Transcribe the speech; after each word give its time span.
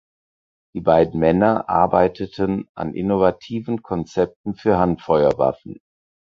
Die 0.73 0.81
beiden 0.81 1.19
Männer 1.19 1.69
arbeiteten 1.69 2.67
an 2.73 2.95
innovativen 2.95 3.83
Konzepten 3.83 4.55
für 4.55 4.79
Handfeuerwaffen. 4.79 5.77